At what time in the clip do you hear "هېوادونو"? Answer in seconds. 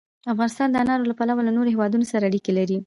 1.73-2.05